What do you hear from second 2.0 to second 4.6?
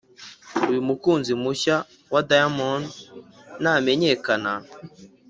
wa diamond namenyekana